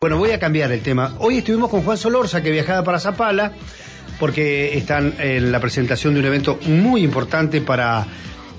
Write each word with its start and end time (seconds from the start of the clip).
Bueno, 0.00 0.16
voy 0.16 0.30
a 0.30 0.38
cambiar 0.38 0.70
el 0.70 0.80
tema. 0.80 1.16
Hoy 1.18 1.38
estuvimos 1.38 1.70
con 1.70 1.82
Juan 1.82 1.98
Solorza, 1.98 2.40
que 2.40 2.52
viajaba 2.52 2.84
para 2.84 3.00
Zapala, 3.00 3.54
porque 4.20 4.78
están 4.78 5.14
en 5.18 5.50
la 5.50 5.58
presentación 5.58 6.14
de 6.14 6.20
un 6.20 6.26
evento 6.26 6.56
muy 6.68 7.02
importante 7.02 7.60
para, 7.60 8.06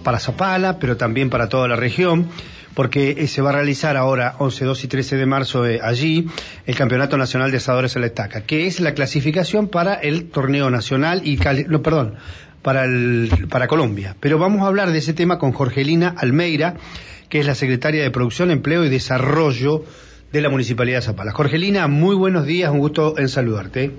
para 0.03 0.19
Zapala, 0.19 0.79
pero 0.79 0.97
también 0.97 1.29
para 1.29 1.47
toda 1.47 1.69
la 1.69 1.77
región, 1.77 2.27
porque 2.73 3.11
eh, 3.17 3.27
se 3.27 3.41
va 3.41 3.51
a 3.51 3.53
realizar 3.53 3.95
ahora, 3.95 4.35
11, 4.39 4.65
2 4.65 4.83
y 4.83 4.87
13 4.89 5.15
de 5.15 5.25
marzo, 5.25 5.65
eh, 5.65 5.79
allí, 5.81 6.27
el 6.65 6.75
Campeonato 6.75 7.15
Nacional 7.17 7.51
de 7.51 7.57
Asadores 7.57 7.95
en 7.95 8.01
la 8.01 8.07
Estaca, 8.07 8.41
que 8.41 8.67
es 8.67 8.81
la 8.81 8.93
clasificación 8.93 9.69
para 9.69 9.93
el 9.93 10.25
torneo 10.25 10.69
nacional 10.69 11.21
y, 11.25 11.39
no, 11.69 11.81
perdón, 11.81 12.15
para, 12.61 12.83
el, 12.83 13.47
para 13.49 13.67
Colombia. 13.67 14.13
Pero 14.19 14.39
vamos 14.39 14.63
a 14.63 14.67
hablar 14.67 14.91
de 14.91 14.97
ese 14.97 15.13
tema 15.13 15.39
con 15.39 15.53
Jorgelina 15.53 16.13
Almeida, 16.17 16.75
que 17.29 17.39
es 17.39 17.45
la 17.45 17.55
secretaria 17.55 18.03
de 18.03 18.11
Producción, 18.11 18.51
Empleo 18.51 18.83
y 18.83 18.89
Desarrollo 18.89 19.85
de 20.31 20.41
la 20.41 20.49
Municipalidad 20.49 20.99
de 20.99 21.01
Zapala. 21.01 21.31
Jorgelina, 21.31 21.87
muy 21.87 22.15
buenos 22.15 22.45
días, 22.45 22.71
un 22.71 22.79
gusto 22.79 23.17
en 23.17 23.29
saludarte. 23.29 23.91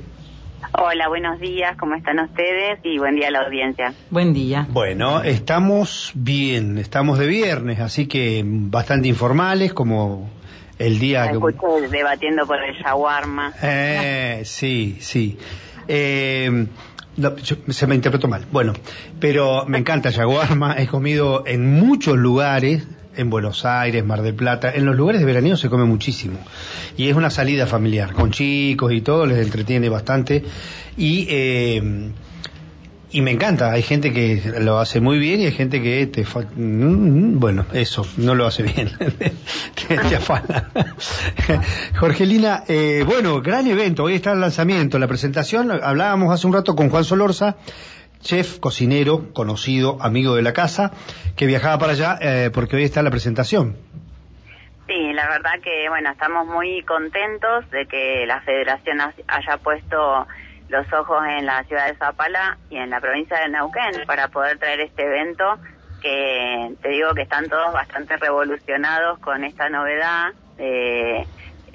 Hola, 0.79 1.09
buenos 1.09 1.41
días, 1.41 1.77
¿cómo 1.77 1.97
están 1.97 2.21
ustedes? 2.21 2.79
Y 2.85 2.99
buen 2.99 3.17
día 3.17 3.29
a 3.29 3.31
la 3.33 3.41
audiencia. 3.41 3.93
Buen 4.11 4.33
día. 4.33 4.69
Bueno, 4.71 5.23
estamos 5.23 6.13
bien, 6.15 6.79
estamos 6.79 7.19
de 7.19 7.27
viernes, 7.27 7.81
así 7.81 8.07
que 8.07 8.43
bastante 8.45 9.09
informales, 9.09 9.73
como 9.73 10.31
el 10.79 11.01
día... 11.01 11.33
que... 11.33 11.89
debatiendo 11.89 12.47
por 12.47 12.63
el 12.63 12.77
shawarma. 12.77 13.53
Eh, 13.63 14.43
sí, 14.45 14.99
sí. 15.01 15.37
Eh, 15.89 16.67
se 17.69 17.87
me 17.89 17.97
interpretó 17.97 18.29
mal. 18.29 18.47
Bueno, 18.53 18.73
pero 19.19 19.65
me 19.67 19.79
encanta 19.79 20.11
shawarma, 20.11 20.77
he 20.79 20.87
comido 20.87 21.45
en 21.47 21.75
muchos 21.75 22.17
lugares, 22.17 22.87
en 23.17 23.31
Buenos 23.31 23.65
Aires, 23.65 24.05
Mar 24.05 24.23
del 24.23 24.35
Plata, 24.35 24.73
en 24.75 24.85
los 24.85 24.97
lugares 24.97 25.21
de 25.21 25.27
veraneo 25.27 25.57
se 25.57 25.69
come 25.69 25.85
muchísimo. 25.85 26.39
Y 26.97 27.09
es 27.09 27.17
una 27.17 27.31
salida 27.31 27.67
familiar, 27.67 28.13
con 28.13 28.31
chicos 28.31 28.93
y 28.93 29.01
todo, 29.01 29.27
les 29.27 29.39
entretiene 29.39 29.89
bastante. 29.89 30.45
Y, 30.97 31.27
eh, 31.29 32.13
y 33.13 33.23
me 33.23 33.33
encanta, 33.33 33.73
hay 33.73 33.83
gente 33.83 34.13
que 34.13 34.41
lo 34.61 34.79
hace 34.79 35.01
muy 35.01 35.19
bien 35.19 35.41
y 35.41 35.47
hay 35.47 35.53
gente 35.53 35.83
que 35.83 36.07
te 36.07 36.25
mm, 36.25 37.41
bueno, 37.41 37.67
eso, 37.73 38.07
no 38.17 38.37
lo 38.37 38.47
hace 38.47 38.63
bien. 38.63 38.91
Jorgelina, 41.99 42.63
eh, 42.69 43.03
bueno, 43.05 43.43
gran 43.43 43.67
evento, 43.67 44.05
hoy 44.05 44.15
está 44.15 44.33
el 44.33 44.41
lanzamiento, 44.41 45.01
la 45.01 45.09
presentación, 45.09 45.73
hablábamos 45.73 46.33
hace 46.33 46.47
un 46.47 46.53
rato 46.53 46.77
con 46.77 46.89
Juan 46.89 47.03
Solorza, 47.03 47.57
chef, 48.21 48.59
cocinero, 48.59 49.33
conocido, 49.33 49.99
amigo 50.01 50.35
de 50.35 50.43
la 50.43 50.53
casa, 50.53 50.93
que 51.37 51.47
viajaba 51.47 51.79
para 51.79 51.93
allá 51.93 52.19
eh, 52.21 52.51
porque 52.53 52.77
hoy 52.77 52.85
está 52.85 53.03
la 53.03 53.11
presentación. 53.11 53.77
Sí, 54.87 55.13
la 55.13 55.29
verdad 55.29 55.53
que, 55.63 55.89
bueno, 55.89 56.11
estamos 56.11 56.47
muy 56.47 56.83
contentos 56.83 57.71
de 57.71 57.87
que 57.87 58.25
la 58.27 58.41
federación 58.41 59.01
haya 59.01 59.57
puesto 59.59 60.27
los 60.69 60.93
ojos 60.93 61.23
en 61.29 61.47
la 61.47 61.63
ciudad 61.65 61.87
de 61.87 61.97
Zapala 61.97 62.59
y 62.71 62.77
en 62.77 62.91
la 62.91 63.01
provincia 63.01 63.39
de 63.39 63.49
Neuquén 63.49 64.07
para 64.07 64.29
poder 64.29 64.59
traer 64.59 64.81
este 64.81 65.05
evento 65.05 65.59
que 66.01 66.75
te 66.81 66.89
digo 66.89 67.15
que 67.15 67.23
están 67.23 67.49
todos 67.49 67.73
bastante 67.73 68.17
revolucionados 68.17 69.19
con 69.19 69.45
esta 69.45 69.69
novedad. 69.69 70.33
Eh, 70.59 71.27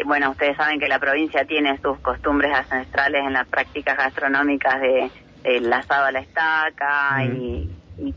bueno, 0.06 0.32
ustedes 0.32 0.58
saben 0.58 0.80
que 0.80 0.88
la 0.88 1.00
provincia 1.00 1.46
tiene 1.46 1.78
sus 1.82 2.00
costumbres 2.00 2.54
ancestrales 2.54 3.24
en 3.26 3.34
las 3.34 3.48
prácticas 3.48 3.98
gastronómicas 3.98 4.82
de 4.82 5.12
el 5.46 5.72
asado 5.72 6.06
a 6.06 6.12
la 6.12 6.20
estaca 6.20 7.24
y, 7.24 7.70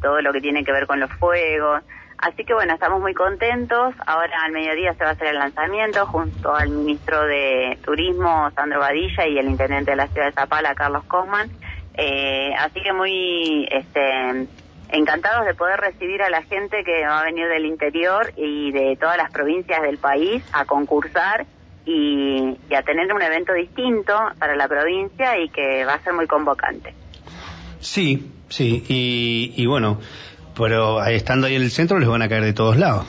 todo 0.03 0.21
lo 0.21 0.33
que 0.33 0.41
tiene 0.41 0.65
que 0.65 0.73
ver 0.73 0.87
con 0.87 1.01
los 1.01 1.11
fuegos. 1.15 1.83
Así 2.19 2.45
que 2.45 2.55
bueno, 2.55 2.75
estamos 2.75 3.01
muy 3.01 3.15
contentos. 3.15 3.95
Ahora 4.07 4.43
al 4.45 4.53
mediodía 4.53 4.95
se 4.95 5.05
va 5.05 5.11
a 5.11 5.13
hacer 5.13 5.29
el 5.29 5.39
lanzamiento 5.39 6.07
junto 6.07 6.55
al 6.55 6.71
ministro 6.71 7.23
de 7.25 7.79
Turismo, 7.85 8.51
Sandro 8.57 8.81
Badilla, 8.81 9.27
y 9.27 9.39
el 9.39 9.49
intendente 9.49 9.93
de 9.93 9.97
la 9.97 10.09
ciudad 10.09 10.27
de 10.27 10.33
Zapala, 10.33 10.75
Carlos 10.75 11.05
Cosman. 11.05 11.51
Eh, 11.95 12.53
así 12.59 12.81
que 12.81 12.93
muy 12.93 13.69
este, 13.71 14.47
encantados 14.91 15.47
de 15.47 15.55
poder 15.55 15.79
recibir 15.81 16.23
a 16.23 16.31
la 16.31 16.43
gente 16.43 16.83
que 16.85 17.07
va 17.07 17.21
a 17.21 17.25
venir 17.25 17.49
del 17.49 17.67
interior 17.67 18.33
y 18.37 18.73
de 18.73 18.97
todas 18.97 19.17
las 19.17 19.31
provincias 19.31 19.83
del 19.83 19.99
país 19.99 20.45
a 20.53 20.65
concursar 20.65 21.47
y 21.85 22.57
a 22.75 22.83
tener 22.83 23.13
un 23.15 23.23
evento 23.23 23.53
distinto 23.53 24.15
para 24.39 24.57
la 24.57 24.69
provincia 24.69 25.39
y 25.39 25.49
que 25.49 25.85
va 25.85 25.95
a 25.95 26.01
ser 26.01 26.13
muy 26.13 26.27
convocante. 26.27 26.95
Sí, 27.81 28.31
sí, 28.49 28.85
y, 28.89 29.67
bueno, 29.67 30.01
pero 30.57 31.05
estando 31.05 31.47
ahí 31.47 31.57
en 31.57 31.63
el 31.63 31.71
centro 31.71 31.99
les 31.99 32.09
van 32.09 32.23
a 32.23 32.29
caer 32.29 32.45
de 32.45 32.53
todos 32.53 32.77
lados. 32.77 33.07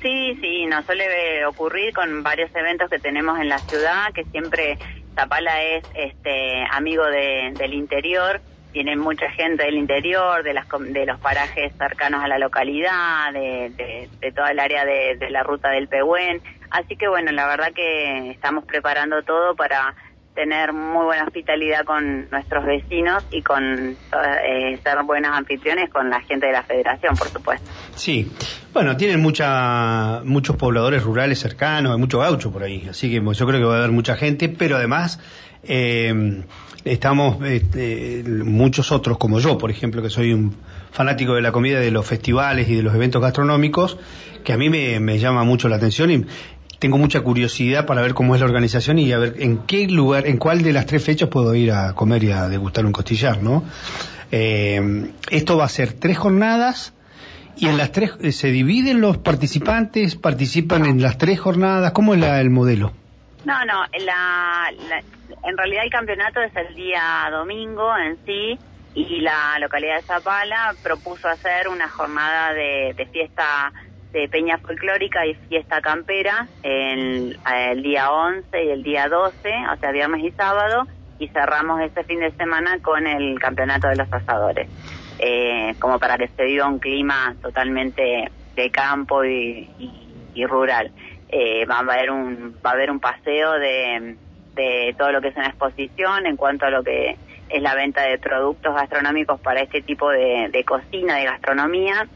Sí, 0.00 0.38
sí, 0.40 0.66
nos 0.66 0.86
suele 0.86 1.44
ocurrir 1.44 1.92
con 1.92 2.22
varios 2.22 2.50
eventos 2.54 2.88
que 2.88 2.98
tenemos 2.98 3.38
en 3.38 3.50
la 3.50 3.58
ciudad, 3.58 4.12
que 4.14 4.24
siempre 4.24 4.78
Zapala 5.14 5.62
es 5.62 5.84
este 5.94 6.64
amigo 6.70 7.04
del 7.04 7.74
interior, 7.74 8.40
tiene 8.72 8.96
mucha 8.96 9.28
gente 9.30 9.64
del 9.64 9.76
interior, 9.76 10.42
de, 10.42 10.54
las, 10.54 10.66
de 10.78 11.04
los 11.04 11.18
parajes 11.20 11.72
cercanos 11.76 12.22
a 12.22 12.28
la 12.28 12.38
localidad, 12.38 13.32
de, 13.32 14.08
de, 14.20 14.32
toda 14.32 14.52
el 14.52 14.60
área 14.60 14.84
de, 14.84 15.16
de 15.16 15.30
la 15.30 15.42
ruta 15.42 15.70
del 15.70 15.88
Pehuen. 15.88 16.40
Así 16.70 16.96
que 16.96 17.08
bueno, 17.08 17.32
la 17.32 17.46
verdad 17.46 17.72
que 17.74 18.30
estamos 18.30 18.64
preparando 18.64 19.22
todo 19.22 19.56
para 19.56 19.94
tener 20.34 20.72
muy 20.72 21.04
buena 21.04 21.24
hospitalidad 21.24 21.84
con 21.84 22.28
nuestros 22.30 22.64
vecinos 22.64 23.24
y 23.30 23.42
con 23.42 23.96
eh, 24.44 24.78
ser 24.82 25.02
buenos 25.04 25.36
anfitriones 25.36 25.90
con 25.90 26.08
la 26.08 26.20
gente 26.22 26.46
de 26.46 26.52
la 26.52 26.62
federación, 26.62 27.16
por 27.16 27.28
supuesto. 27.28 27.68
Sí, 27.94 28.30
bueno, 28.72 28.96
tienen 28.96 29.20
mucha, 29.20 30.22
muchos 30.24 30.56
pobladores 30.56 31.02
rurales 31.02 31.38
cercanos, 31.38 31.92
hay 31.92 31.98
mucho 31.98 32.20
gaucho 32.20 32.52
por 32.52 32.62
ahí, 32.62 32.86
así 32.88 33.10
que 33.10 33.16
yo 33.16 33.46
creo 33.46 33.60
que 33.60 33.66
va 33.66 33.74
a 33.74 33.78
haber 33.78 33.90
mucha 33.90 34.16
gente, 34.16 34.48
pero 34.48 34.76
además 34.76 35.20
eh, 35.62 36.44
estamos 36.84 37.44
este, 37.44 38.22
muchos 38.26 38.92
otros 38.92 39.18
como 39.18 39.40
yo, 39.40 39.58
por 39.58 39.70
ejemplo, 39.70 40.02
que 40.02 40.10
soy 40.10 40.32
un 40.32 40.54
fanático 40.90 41.34
de 41.34 41.42
la 41.42 41.52
comida, 41.52 41.80
de 41.80 41.90
los 41.90 42.06
festivales 42.06 42.68
y 42.68 42.76
de 42.76 42.82
los 42.82 42.94
eventos 42.94 43.20
gastronómicos, 43.20 43.98
que 44.44 44.52
a 44.52 44.56
mí 44.56 44.70
me, 44.70 45.00
me 45.00 45.18
llama 45.18 45.44
mucho 45.44 45.68
la 45.68 45.76
atención 45.76 46.10
y, 46.10 46.24
tengo 46.80 46.96
mucha 46.96 47.20
curiosidad 47.20 47.84
para 47.86 48.00
ver 48.00 48.14
cómo 48.14 48.34
es 48.34 48.40
la 48.40 48.46
organización 48.46 48.98
y 48.98 49.12
a 49.12 49.18
ver 49.18 49.34
en 49.38 49.58
qué 49.66 49.86
lugar, 49.86 50.26
en 50.26 50.38
cuál 50.38 50.62
de 50.62 50.72
las 50.72 50.86
tres 50.86 51.04
fechas 51.04 51.28
puedo 51.28 51.54
ir 51.54 51.70
a 51.72 51.92
comer 51.92 52.24
y 52.24 52.32
a 52.32 52.48
degustar 52.48 52.86
un 52.86 52.92
costillar, 52.92 53.42
¿no? 53.42 53.64
Eh, 54.32 55.12
esto 55.30 55.58
va 55.58 55.66
a 55.66 55.68
ser 55.68 55.92
tres 55.92 56.16
jornadas 56.16 56.94
y 57.56 57.68
en 57.68 57.76
las 57.76 57.92
tres 57.92 58.12
eh, 58.22 58.32
se 58.32 58.48
dividen 58.48 59.02
los 59.02 59.18
participantes, 59.18 60.16
participan 60.16 60.86
en 60.86 61.02
las 61.02 61.18
tres 61.18 61.38
jornadas, 61.38 61.92
¿cómo 61.92 62.14
es 62.14 62.22
el 62.22 62.48
modelo? 62.48 62.92
No, 63.44 63.62
no, 63.66 63.82
la, 64.06 64.70
en 65.44 65.58
realidad 65.58 65.84
el 65.84 65.90
campeonato 65.90 66.40
es 66.40 66.56
el 66.56 66.74
día 66.74 67.28
domingo 67.30 67.90
en 67.98 68.16
sí 68.24 68.58
y 68.94 69.20
la 69.20 69.58
localidad 69.58 69.96
de 69.96 70.02
Zapala 70.02 70.74
propuso 70.82 71.28
hacer 71.28 71.68
una 71.68 71.88
jornada 71.88 72.54
de 72.54 73.06
fiesta 73.12 73.70
de 74.12 74.28
Peña 74.28 74.58
Folclórica 74.58 75.26
y 75.26 75.34
Fiesta 75.34 75.80
Campera 75.80 76.48
el, 76.62 77.38
el, 77.70 77.82
día 77.82 78.10
11 78.10 78.64
y 78.64 78.68
el 78.70 78.82
día 78.82 79.08
12, 79.08 79.34
o 79.72 79.76
sea, 79.76 79.92
viernes 79.92 80.24
y 80.24 80.30
sábado, 80.32 80.86
y 81.18 81.28
cerramos 81.28 81.80
este 81.82 82.02
fin 82.04 82.20
de 82.20 82.30
semana 82.32 82.78
con 82.82 83.06
el 83.06 83.38
Campeonato 83.38 83.88
de 83.88 83.96
los 83.96 84.12
Asadores, 84.12 84.68
eh, 85.18 85.74
como 85.78 85.98
para 85.98 86.16
que 86.16 86.28
se 86.28 86.44
viva 86.44 86.66
un 86.66 86.78
clima 86.78 87.34
totalmente 87.42 88.30
de 88.56 88.70
campo 88.70 89.24
y, 89.24 89.68
rural. 90.48 90.90
Eh, 91.28 91.66
va 91.66 91.76
a 91.76 91.80
haber 91.80 92.10
un 92.10 92.56
va 92.64 92.70
a 92.70 92.72
haber 92.72 92.90
un 92.90 92.98
paseo 92.98 93.52
de, 93.58 94.16
de 94.54 94.94
todo 94.98 95.12
lo 95.12 95.20
que 95.20 95.28
es 95.28 95.36
una 95.36 95.48
exposición 95.48 96.26
en 96.26 96.36
cuanto 96.36 96.64
a 96.64 96.70
lo 96.70 96.82
que 96.82 97.16
es 97.50 97.62
la 97.62 97.74
venta 97.74 98.02
de 98.02 98.18
productos 98.18 98.74
gastronómicos 98.74 99.38
para 99.40 99.60
este 99.60 99.82
tipo 99.82 100.08
de 100.10 100.64
cocina, 100.66 101.16
de 101.16 101.24
gastronomía, 101.26 102.08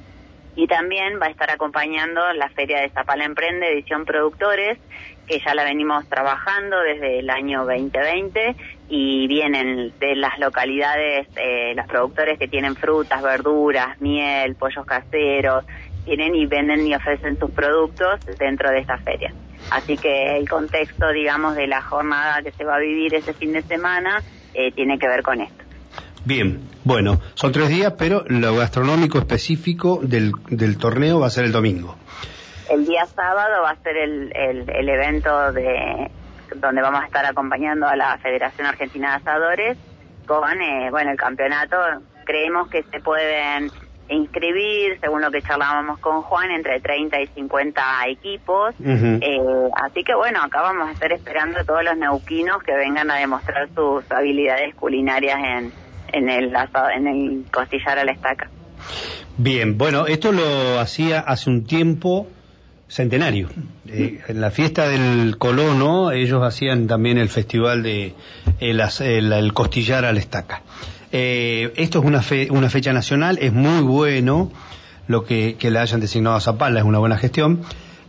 y 0.57 0.67
también 0.67 1.21
va 1.21 1.27
a 1.27 1.31
estar 1.31 1.51
acompañando 1.51 2.33
la 2.33 2.49
Feria 2.51 2.81
de 2.81 2.91
Zapala 2.91 3.25
Emprende, 3.25 3.73
edición 3.73 4.05
productores, 4.05 4.79
que 5.27 5.41
ya 5.41 5.55
la 5.55 5.65
venimos 5.65 6.09
trabajando 6.09 6.79
desde 6.81 7.21
el 7.21 7.31
año 7.31 7.65
2020 7.65 8.57
y 8.89 9.27
vienen 9.27 9.93
de 9.99 10.17
las 10.17 10.39
localidades 10.39 11.27
eh, 11.37 11.75
los 11.75 11.87
productores 11.87 12.39
que 12.39 12.47
tienen 12.47 12.77
frutas, 12.77 13.23
verduras, 13.23 14.01
miel, 14.01 14.55
pollos 14.55 14.85
caseros, 14.85 15.65
tienen 16.05 16.35
y 16.35 16.47
venden 16.47 16.87
y 16.87 16.95
ofrecen 16.95 17.39
sus 17.39 17.51
productos 17.51 18.21
dentro 18.39 18.71
de 18.71 18.81
esta 18.81 18.99
feria. 18.99 19.33
Así 19.71 19.97
que 19.97 20.37
el 20.37 20.49
contexto, 20.49 21.11
digamos, 21.11 21.57
de 21.57 21.67
la 21.67 21.81
jornada 21.81 22.43
que 22.43 22.53
se 22.53 22.65
va 22.65 22.77
a 22.77 22.81
vivir 22.81 23.15
ese 23.15 23.33
fin 23.33 23.53
de 23.53 23.63
semana 23.63 24.23
eh, 24.53 24.73
tiene 24.73 24.99
que 24.99 25.09
ver 25.09 25.23
con 25.23 25.41
esto. 25.41 25.64
Bien, 26.25 26.61
bueno, 26.85 27.21
son 27.35 27.53
tres 27.53 27.69
días, 27.69 27.95
pero 27.99 28.25
lo 28.27 28.57
gastronómico 28.57 29.19
específico 29.19 30.01
del, 30.03 30.33
del 30.49 30.79
torneo 30.79 31.21
va 31.21 31.27
a 31.27 31.31
ser 31.31 31.45
el 31.45 31.53
domingo. 31.53 31.97
El 32.71 32.87
día 32.87 33.05
sábado 33.07 33.63
va 33.63 33.71
a 33.71 33.77
ser 33.83 33.97
el, 33.97 34.33
el, 34.35 34.89
evento 34.89 35.53
de 35.53 36.11
donde 36.57 36.81
vamos 36.81 37.03
a 37.03 37.07
estar 37.07 37.27
acompañando 37.27 37.87
a 37.87 37.95
la 37.95 38.17
Federación 38.19 38.67
Argentina 38.67 39.11
de 39.11 39.17
Asadores 39.17 39.79
con, 40.27 40.63
eh, 40.63 40.89
bueno, 40.91 41.11
el 41.11 41.19
campeonato. 41.19 41.77
Creemos 42.25 42.69
que 42.69 42.85
se 42.85 43.01
pueden 43.01 43.71
inscribir, 44.09 44.99
según 45.01 45.21
lo 45.21 45.31
que 45.31 45.43
charlábamos 45.43 45.99
con 45.99 46.23
Juan, 46.23 46.51
entre 46.53 46.81
30 46.81 47.21
y 47.21 47.27
50 47.27 47.83
equipos. 48.09 48.75
Eh, 48.81 49.69
así 49.77 50.05
que 50.05 50.15
bueno, 50.15 50.41
acá 50.43 50.63
vamos 50.63 50.89
a 50.89 50.93
estar 50.93 51.13
esperando 51.13 51.61
a 51.61 51.65
todos 51.65 51.85
los 51.85 51.99
neuquinos 51.99 52.63
que 52.63 52.75
vengan 52.75 53.11
a 53.11 53.17
demostrar 53.17 53.69
sus 53.75 54.11
habilidades 54.11 54.75
culinarias 54.75 55.39
en, 55.39 55.84
en, 56.15 56.29
el, 56.29 56.53
en 56.97 57.07
el 57.07 57.45
costillar 57.51 57.99
a 57.99 58.05
la 58.05 58.13
estaca. 58.13 58.49
Bien, 59.37 59.77
bueno, 59.79 60.07
esto 60.07 60.33
lo 60.33 60.79
hacía 60.79 61.21
hace 61.21 61.51
un 61.51 61.65
tiempo 61.65 62.29
centenario. 62.89 63.49
Eh, 63.89 64.21
en 64.29 64.41
la 64.41 64.51
fiesta 64.51 64.89
del 64.89 65.37
colono, 65.39 66.13
ellos 66.13 66.43
hacían 66.43 66.87
también 66.87 67.19
el 67.19 67.29
festival 67.29 67.83
de 67.83 68.15
el- 68.61 68.81
el 69.33 69.53
costillar 69.53 70.05
a 70.05 70.13
la 70.13 70.19
estaca. 70.21 70.63
Eh, 71.11 71.73
esto 71.77 71.99
es 72.01 72.05
una, 72.05 72.23
fe- 72.23 72.49
una 72.51 72.69
fecha 72.71 72.93
nacional, 72.93 73.39
es 73.41 73.53
muy 73.53 73.83
bueno 73.83 74.53
lo 75.09 75.25
que, 75.25 75.57
que 75.59 75.71
le 75.71 75.79
hayan 75.79 76.01
designado 76.01 76.37
a 76.37 76.41
Zapala, 76.41 76.79
es 76.81 76.85
una 76.87 76.99
buena 76.99 77.17
gestión. 77.19 77.63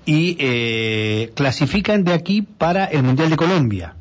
Y 0.07 0.37
eh, 0.39 1.31
clasifican 1.35 2.03
de 2.03 2.13
aquí 2.13 2.43
para 2.43 2.85
el 2.85 3.01
Mundial 3.01 3.31
de 3.31 3.37
Colombia. 3.37 3.95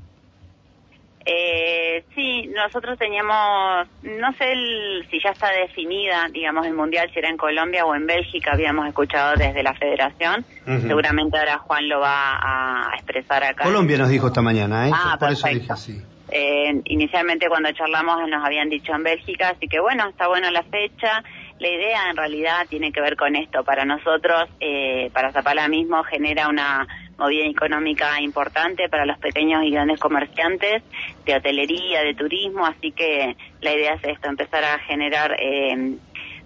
Nosotros 2.54 2.98
teníamos, 2.98 3.88
no 4.02 4.32
sé 4.34 4.52
el- 4.52 5.06
si 5.10 5.18
ya 5.22 5.30
está 5.30 5.50
definida, 5.50 6.28
digamos, 6.30 6.66
el 6.66 6.74
mundial, 6.74 7.10
si 7.12 7.18
era 7.18 7.28
en 7.28 7.36
Colombia 7.36 7.84
o 7.84 7.94
en 7.94 8.06
Bélgica, 8.06 8.52
habíamos 8.52 8.86
escuchado 8.86 9.34
desde 9.36 9.62
la 9.62 9.74
federación. 9.74 10.44
Seguramente 10.86 11.36
ahora 11.38 11.58
Juan 11.58 11.88
lo 11.88 12.00
va 12.00 12.38
a 12.40 12.94
expresar 12.94 13.42
acá. 13.44 13.64
Colombia 13.64 13.98
nos 13.98 14.08
dijo 14.08 14.28
esta 14.28 14.40
mañana, 14.42 14.88
¿eh? 14.88 14.92
Ah, 14.94 15.16
por 15.18 15.30
eso 15.32 15.42
perfecto. 15.42 15.60
dije 15.62 15.72
así. 15.72 16.02
Eh, 16.30 16.80
inicialmente 16.86 17.48
cuando 17.48 17.70
charlamos 17.72 18.26
nos 18.28 18.44
habían 18.44 18.68
dicho 18.68 18.92
en 18.94 19.02
Bélgica, 19.02 19.50
así 19.50 19.68
que 19.68 19.78
bueno, 19.80 20.08
está 20.08 20.26
buena 20.28 20.50
la 20.50 20.62
fecha. 20.62 21.22
La 21.60 21.68
idea 21.68 22.10
en 22.10 22.16
realidad 22.16 22.66
tiene 22.68 22.90
que 22.92 23.00
ver 23.00 23.16
con 23.16 23.36
esto. 23.36 23.62
Para 23.62 23.84
nosotros, 23.84 24.48
eh, 24.60 25.10
para 25.12 25.32
Zapala 25.32 25.68
mismo, 25.68 26.02
genera 26.04 26.48
una 26.48 26.86
movida 27.18 27.46
económica 27.46 28.20
importante 28.20 28.88
para 28.88 29.06
los 29.06 29.18
pequeños 29.18 29.64
y 29.64 29.70
grandes 29.70 30.00
comerciantes 30.00 30.82
de 31.24 31.36
hotelería, 31.36 32.02
de 32.02 32.14
turismo, 32.14 32.66
así 32.66 32.92
que 32.92 33.36
la 33.60 33.72
idea 33.72 33.94
es 33.94 34.04
esto, 34.04 34.28
empezar 34.28 34.64
a 34.64 34.78
generar 34.80 35.36
eh, 35.38 35.96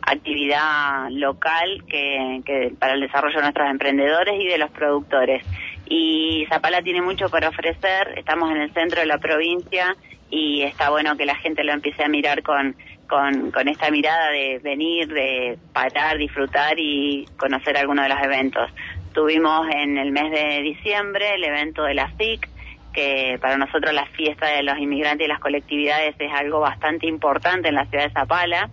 actividad 0.02 1.08
local 1.10 1.84
que, 1.88 2.40
que 2.44 2.72
para 2.78 2.94
el 2.94 3.00
desarrollo 3.00 3.36
de 3.36 3.42
nuestros 3.42 3.70
emprendedores 3.70 4.40
y 4.40 4.46
de 4.46 4.58
los 4.58 4.70
productores. 4.70 5.44
Y 5.86 6.46
Zapala 6.50 6.82
tiene 6.82 7.00
mucho 7.00 7.28
para 7.28 7.48
ofrecer, 7.48 8.14
estamos 8.16 8.50
en 8.50 8.58
el 8.58 8.72
centro 8.72 9.00
de 9.00 9.06
la 9.06 9.18
provincia 9.18 9.96
y 10.30 10.62
está 10.62 10.90
bueno 10.90 11.16
que 11.16 11.24
la 11.24 11.36
gente 11.36 11.64
lo 11.64 11.72
empiece 11.72 12.04
a 12.04 12.08
mirar 12.08 12.42
con, 12.42 12.76
con, 13.08 13.50
con 13.50 13.68
esta 13.68 13.90
mirada 13.90 14.30
de 14.30 14.60
venir, 14.62 15.08
de 15.08 15.58
parar, 15.72 16.18
disfrutar 16.18 16.78
y 16.78 17.26
conocer 17.38 17.76
algunos 17.76 18.04
de 18.04 18.14
los 18.14 18.22
eventos. 18.22 18.70
Tuvimos 19.18 19.66
en 19.74 19.98
el 19.98 20.12
mes 20.12 20.30
de 20.30 20.62
diciembre 20.62 21.34
el 21.34 21.42
evento 21.42 21.82
de 21.82 21.92
la 21.92 22.06
FIC, 22.10 22.48
que 22.92 23.36
para 23.40 23.56
nosotros 23.56 23.92
la 23.92 24.06
fiesta 24.06 24.46
de 24.46 24.62
los 24.62 24.78
inmigrantes 24.78 25.24
y 25.24 25.28
las 25.28 25.40
colectividades 25.40 26.14
es 26.20 26.32
algo 26.32 26.60
bastante 26.60 27.08
importante 27.08 27.66
en 27.66 27.74
la 27.74 27.84
ciudad 27.86 28.04
de 28.04 28.12
Zapala. 28.12 28.70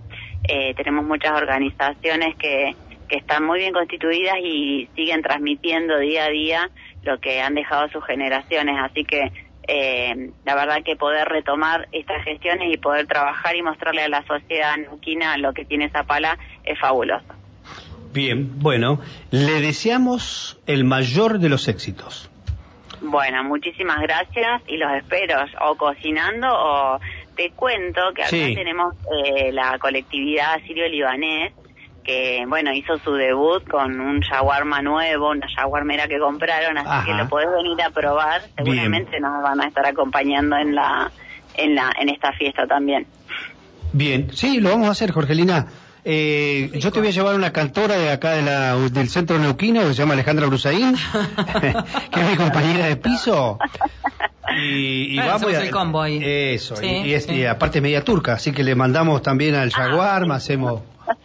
Eh, 0.48 0.76
tenemos 0.76 1.04
muchas 1.04 1.32
organizaciones 1.32 2.36
que, 2.36 2.76
que 3.10 3.16
están 3.16 3.44
muy 3.44 3.58
bien 3.58 3.74
constituidas 3.74 4.36
y 4.40 4.88
siguen 4.96 5.24
transmitiendo 5.24 5.98
día 5.98 6.26
a 6.26 6.30
día 6.30 6.70
lo 7.02 7.20
que 7.20 7.42
han 7.42 7.56
dejado 7.56 7.90
sus 7.90 8.06
generaciones. 8.06 8.78
Así 8.80 9.04
que 9.04 9.32
eh, 9.68 10.30
la 10.46 10.54
verdad 10.54 10.84
que 10.84 10.96
poder 10.96 11.28
retomar 11.28 11.88
estas 11.92 12.24
gestiones 12.24 12.72
y 12.72 12.78
poder 12.78 13.08
trabajar 13.08 13.56
y 13.56 13.64
mostrarle 13.64 14.04
a 14.04 14.10
la 14.10 14.24
sociedad 14.28 14.78
neuquina 14.78 15.40
lo 15.40 15.54
que 15.54 15.66
tiene 15.66 15.90
Zapala 15.90 16.38
es 16.64 16.80
fabuloso. 16.80 17.35
Bien, 18.16 18.60
bueno, 18.62 19.00
le 19.30 19.60
deseamos 19.60 20.58
el 20.68 20.86
mayor 20.86 21.38
de 21.40 21.50
los 21.50 21.68
éxitos. 21.68 22.30
Bueno, 23.02 23.44
muchísimas 23.44 24.00
gracias 24.02 24.62
y 24.68 24.78
los 24.78 24.90
espero 24.94 25.36
o 25.62 25.76
cocinando 25.76 26.48
o 26.50 27.00
te 27.36 27.52
cuento 27.52 28.00
que 28.16 28.22
acá 28.24 28.30
Sí. 28.30 28.56
tenemos 28.56 28.96
eh, 29.26 29.52
la 29.52 29.78
colectividad 29.80 30.60
sirio-libanés 30.66 31.52
que, 32.06 32.46
bueno, 32.48 32.72
hizo 32.72 32.98
su 33.00 33.12
debut 33.16 33.68
con 33.68 34.00
un 34.00 34.22
shawarma 34.22 34.82
nuevo, 34.82 35.32
una 35.32 35.48
shawarmera 35.48 36.08
que 36.08 36.18
compraron, 36.18 36.78
así 36.78 36.88
Ajá. 36.90 37.06
que 37.06 37.14
lo 37.16 37.28
podés 37.28 37.50
venir 37.52 37.82
a 37.82 37.90
probar. 37.90 38.44
Seguramente 38.56 39.20
nos 39.20 39.44
van 39.44 39.60
a 39.60 39.68
estar 39.68 39.86
acompañando 39.86 40.56
en 40.56 40.74
la 40.74 41.12
en 41.56 41.76
la 41.76 41.92
en 42.00 42.08
esta 42.10 42.32
fiesta 42.32 42.66
también. 42.66 43.08
Bien, 43.92 44.30
sí, 44.32 44.62
lo 44.62 44.70
vamos 44.70 44.88
a 44.88 44.92
hacer, 44.92 45.12
Jorgelina. 45.12 45.68
Eh, 46.08 46.70
yo 46.76 46.92
te 46.92 47.00
voy 47.00 47.08
a 47.08 47.12
llevar 47.12 47.34
una 47.36 47.52
cantora 47.52 47.96
de 47.98 48.12
acá 48.12 48.34
de 48.34 48.44
la, 48.44 48.76
del 48.76 49.10
centro 49.10 49.40
neuquino 49.40 49.82
que 49.82 49.88
se 49.88 49.94
llama 49.96 50.14
Alejandra 50.14 50.46
Brusaín, 50.46 50.96
que 52.12 52.20
es 52.22 52.30
mi 52.30 52.36
compañera 52.38 52.86
de 52.86 52.96
piso. 52.98 53.58
Y, 54.58 55.14
y 55.14 55.16
Bueno, 55.16 55.32
vamos 55.34 55.54
a- 55.54 55.64
el 55.64 55.72
combo 55.72 56.02
ahí. 56.02 56.20
Eso, 56.24 56.76
Sí, 56.78 56.86
y, 56.86 57.08
y 57.10 57.14
es- 57.16 57.26
sí. 57.26 57.34
y 57.34 57.46
aparte 57.46 57.80
es 57.80 57.82
media 57.82 58.04
turca, 58.06 58.34
así 58.34 58.52
que 58.54 58.64
le 58.64 58.74
mandamos 58.76 59.22
también 59.24 59.56
al 59.56 59.72
Jaguar, 59.72 60.32
hacemos 60.32 60.84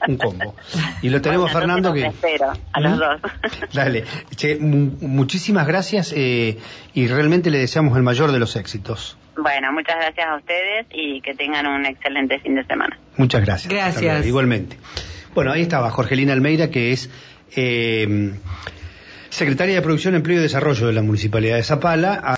un 0.09 0.17
combo. 0.17 0.57
Y 1.03 1.11
lo 1.11 1.21
tenemos 1.21 1.53
Bueno, 1.53 1.59
Fernando 1.61 1.93
que... 1.93 2.07
espero 2.07 2.53
a 2.73 2.81
los 2.81 2.97
¿Mm? 2.97 2.99
dos. 2.99 3.21
Dale, 3.75 4.05
che, 4.35 4.57
mu- 4.57 4.97
muchísimas 5.03 5.67
gracias 5.67 6.13
eh, 6.17 6.59
y 6.95 7.07
realmente 7.07 7.51
le 7.51 7.59
deseamos 7.59 7.95
el 7.97 8.03
mayor 8.03 8.33
de 8.33 8.39
los 8.41 8.57
éxitos. 8.57 9.17
bueno, 9.37 9.71
muchas 9.73 9.97
gracias 9.97 10.27
a 10.27 10.37
ustedes 10.37 10.87
y 10.91 11.21
que 11.21 11.35
tengan 11.35 11.67
un 11.67 11.87
excelente 11.87 12.39
fin 12.41 12.55
de 12.57 12.65
semana. 12.65 12.99
Muchas 13.21 13.45
gracias. 13.45 13.71
Gracias. 13.71 14.27
Igualmente. 14.27 14.79
Bueno, 15.35 15.53
ahí 15.53 15.61
estaba 15.61 15.91
Jorgelina 15.91 16.33
Almeida, 16.33 16.71
que 16.71 16.93
es 16.93 17.11
eh, 17.55 18.33
secretaria 19.29 19.75
de 19.75 19.83
Producción, 19.83 20.15
Empleo 20.15 20.39
y 20.39 20.43
Desarrollo 20.43 20.87
de 20.87 20.95
la 20.95 21.03
Municipalidad 21.03 21.57
de 21.57 21.63
Zapala. 21.63 22.21